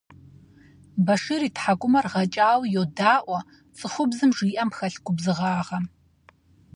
[1.05, 3.39] Башир и тхьэкӀумэр гъэкӀауэ йодаӀуэ
[3.77, 5.85] цӀыхубзым жиӀэм хэлъ губзыгъагъэм.